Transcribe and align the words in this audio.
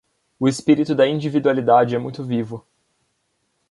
O 0.39 0.47
espírito 0.49 0.95
da 0.95 1.07
individualidade 1.07 1.93
é 1.95 1.99
muito 1.99 2.23
vivo. 2.23 2.65